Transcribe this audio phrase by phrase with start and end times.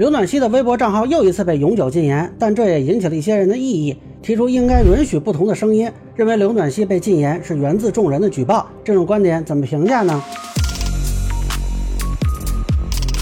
[0.00, 8.66] 刘暖希的微博账号又一次被永久禁言，但这也引起了一些人的异议，提出应该允许不同的声音，认为刘暖希被禁言是源自众人的举报。
[8.82, 10.22] 这种观点怎么评价呢？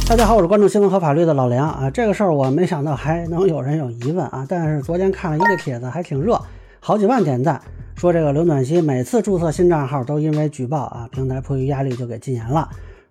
[0.09, 1.91] 大家好，我是关注新闻和法律的老梁啊。
[1.91, 6.41] 这个事儿我没想到还能有人有疑问啊，但是昨天看了一个帖子，还挺热，
[6.79, 7.61] 好几万点赞，
[7.97, 12.69] 说这个刘暖希每次注册新账号都因为举报啊，平台迫于压力就给禁言了。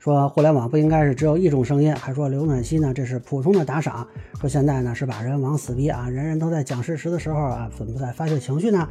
[0.07, 4.07] 说互联网不应该是只有一种声音，还说刘暖希呢这是普通的打赏。
[4.39, 8.87] 说现在呢是把人往死逼啊，人人都在讲事实的时候啊，怎么在发泄情绪呢？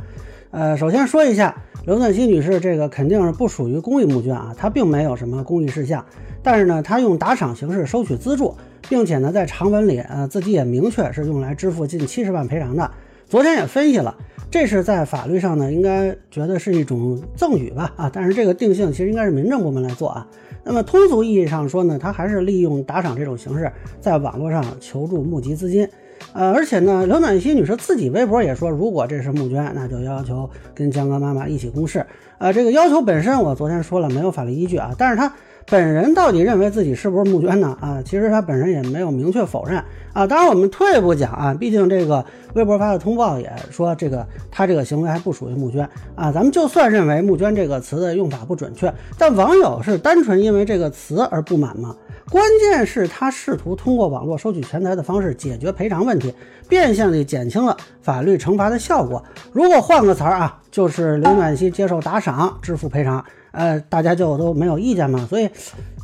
[0.50, 6.04] 呃，首先说一下，刘暖希女士这个肯定是不属于公益募捐啊，她并没有什么公益事项。
[6.42, 8.54] 但是呢，她用打赏形式收取资助，
[8.86, 12.90] 并且呢在长文里呃自己也明确是用来支付近七十万赔偿的。
[13.28, 14.16] 昨天也分析了，
[14.48, 20.24] 这是在法律上呢应该觉得是一种赠与吧啊，但是这个定性其实应该是民政部门来做啊。
[20.62, 25.88] 那么通俗意义上说呢，他还是利用打赏这种形式，在网络上求助募集资金，
[26.34, 32.06] 呃，而且呢，刘暖心女士自己微博也说，如果这是募捐，那就要求跟江歌妈妈一起公示，
[32.38, 35.32] 呃，这个要求本身我昨天说了没有法律依据啊，但是他。
[35.68, 37.76] 本人到底认为自己是不是募捐呢？
[37.80, 40.24] 啊，其实他本人也没有明确否认啊。
[40.24, 46.30] 当然，我们退一步讲啊，毕竟这个微博发的通报也说这个他这个行为还不属于募捐啊。
[46.30, 51.96] 咱们就算认为募捐这个词的用法不准确，但网友是单纯因为这个词而不满吗？
[52.30, 56.32] 关键是，他试图通过网络收取钱财的方式解决赔偿问题，
[56.68, 59.22] 变相地减轻了法律惩罚的效果。
[59.52, 63.24] 如果换个词儿啊，就是刘暖希接受打赏支付赔偿。
[63.50, 65.48] 呃，大家就都没有意见嘛，所以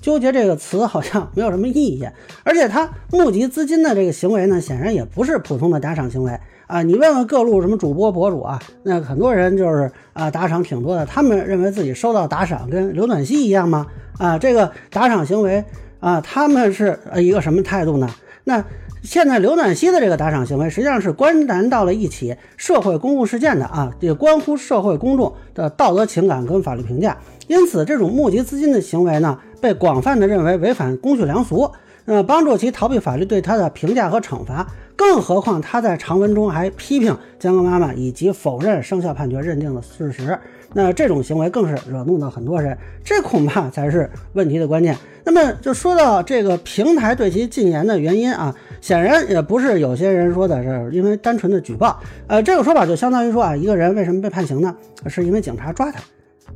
[0.00, 2.08] 纠结这个词好像没有什么意义。
[2.42, 6.82] 而且他募集资金的这个行为呢，显然也不是普通的打赏行为啊。
[6.82, 13.86] 你问问各路什么主播博主啊，那很多人就是啊打赏挺多的，他们认为自己收到打赏跟刘暖希一样吗？
[14.18, 15.62] 啊，这个打赏行为
[16.00, 18.08] 啊，他们是一个什么态度呢？
[18.44, 18.64] 那。
[19.02, 27.18] 现在刘暖希的这个打赏行为，实际上是关联到了一起社会公共事件的啊，也关乎社会公众的道德情感跟法律评价。
[27.48, 31.68] 因此，这种募集资金的行为呢，被广泛的认为违反公序良俗，
[32.04, 34.64] 呃，帮助其逃避法律对他的评价和惩罚。
[34.94, 40.38] 更何况他在长文中还批评江歌妈妈以及否认生效判决认定的事实。
[40.74, 44.96] 那这种行为更是惹怒了很多人，这恐怕才是问题的关键。
[45.24, 54.76] 那么就说到这个平台对其禁言的原因啊，显然也不是有些人说的是因为单纯的举报，呃，这个说法就相当于说啊，一个人为什么被判刑呢？
[55.06, 56.00] 是因为警察抓他，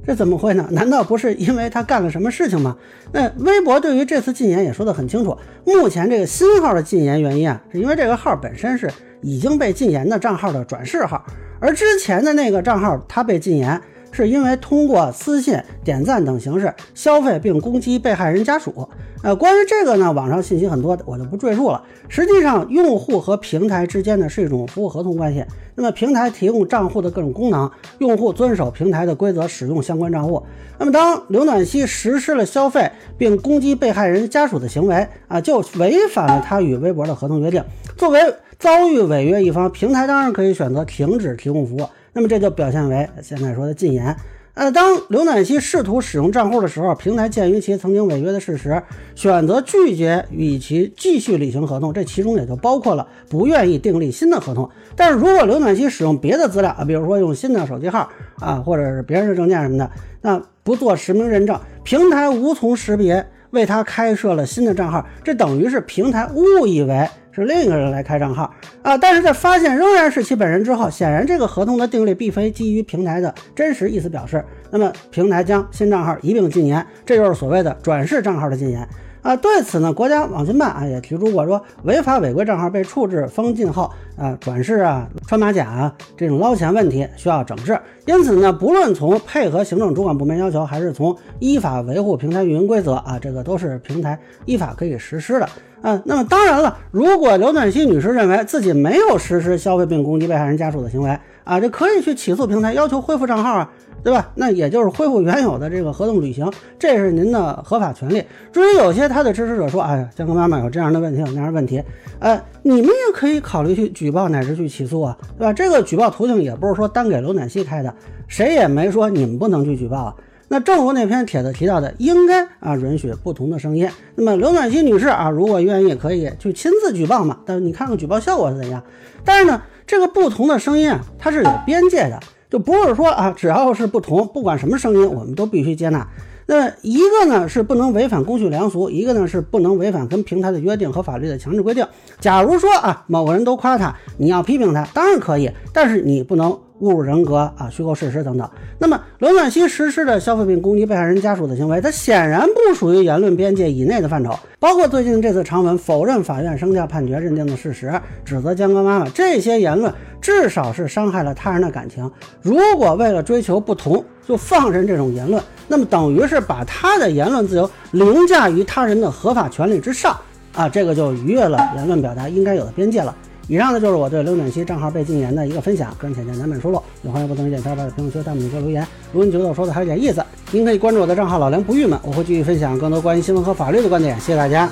[0.04, 0.68] 这怎么会呢？
[0.72, 2.76] 难道不是因为他干了什么事情吗？
[3.12, 8.90] 那微博对于这次禁言也说得很清楚，目前这个新号的禁言原因啊，是因为这个号本身是
[9.22, 11.24] 已经被禁言的账号的转世号，
[11.60, 13.80] 而之前的那个账号它被禁言。
[14.16, 18.88] 是因为通过私信、点赞等形式消费并攻击被害人家属。
[19.22, 21.82] 呃，关于这个呢，网上信息很多，我就不赘述了。
[22.08, 25.44] 实际上，用户和平台之间呢是一种服务合同关系。
[25.74, 30.42] 那么，平台提供账户的各种功能，用户遵守平台的规则使用相关账户。
[30.78, 37.62] 那么，当刘暖希实施了消费并攻击被害人家属的行为啊，就违反了他与微博的合同约定。
[37.96, 38.20] 作为
[38.58, 41.86] 遭遇违约一方，平台当然可以选择停止提供服务。
[42.16, 44.16] 那么这就表现为现在说的禁言。
[44.54, 48.82] 呃，当刘暖希试图使用账户的时候，平台鉴于其曾经违约的事实，
[49.14, 54.70] 选择拒绝与其继续履行合同，这其中也就包括了不愿意订立新的合同。
[54.96, 58.08] 但是如果刘暖希使用别的资料啊，比如说用新的手机号
[58.40, 59.90] 啊，或者是别人的证件什么的，
[60.22, 67.06] 那不做实名认证，平台无从识别，为他开设了新的账号，这等于是平台误以为。
[67.42, 68.52] 是另一个人来开账号
[68.82, 78.88] 啊，但是在发现仍然是其本人之后，显然这个合同的订立并非基于平台的真实意思表示，那么平台将新账号一并禁言，这就是所谓的转世账号的禁言。
[79.26, 87.76] 啊，对此呢，国家网信办啊也提出过，说违法违规账号被处置封禁后，啊转世啊穿马甲啊这种捞钱问题需要整治。
[88.04, 95.48] 因此呢，不论从配合行政主管部门要求，还是从依法维护平台运营规则啊，这个都是平台依法可以实施的。
[95.82, 103.72] 啊，那么当然了，如果刘暖希女士认为自己没有实施消费并攻击被害人家属的行为啊，这可以去起诉平台，要求恢复账号啊。
[104.04, 104.30] 对吧？
[104.36, 106.48] 那也就是恢复原有的这个合同履行，
[106.78, 108.22] 这是您的合法权利。
[108.52, 111.82] 至于有些他的支持者说，哎呀，江哥妈妈有这样的问题，有那样的问题，
[112.20, 115.52] 呃，你们也可以考虑去举报乃至去起诉啊，对吧？
[115.52, 117.92] 这个举报途径也不是说单给刘暖希开的，
[118.28, 120.14] 谁也没说你们不能去举报啊。
[120.46, 123.90] 那正如那篇帖子提到的，应该啊允许不同的声音。
[124.14, 127.40] 那么刘暖希女士啊，如果愿意，可以去亲自举报嘛？
[127.44, 128.80] 但是你看看举报效果是怎样？
[129.24, 132.18] 但是呢，这个不同的声音啊，它是有边界的。
[132.48, 136.06] 就不是说啊，只要是不同，不管什么声音，我们都必须接纳。
[136.46, 141.84] 那一个呢是不能违反公序良俗，一个呢是不能违反跟平台的约定和法律的强制规定。
[142.20, 148.48] 假如说啊，某个人都夸他，你要批评他，当然可以，但是你不能侮辱人格啊、虚构事实等等。
[148.78, 154.38] 那么刘暖希实施的消费品攻击被害人家属的行为，它显然不属于言论边界以内的范畴。
[154.58, 157.92] 包括最近这次长文否认法院生效判决认定的事实，
[158.24, 162.10] 指责江歌妈妈这些言论，至少是伤害了他人的感情。
[162.42, 170.16] 如果为了追求不同，就放任这种言论，那么等于是把他的言论自由凌驾于他人的合法权利之上
[170.52, 173.14] 啊，这个就逾越了言论表达应该有的边界了。
[173.48, 178.86] 以上呢就是我对刘暖期账号被禁言的一个分享，个人浅见难免疏漏，有朋友不同意见，小伙伴在评论区、弹幕里给留言。
[179.12, 184.18] 如果你觉得我说的还有点意思，您可以关注我的账号老梁不郁闷，我会继续分享更多关于新闻和法律的观点。
[184.18, 184.68] 谢谢大家。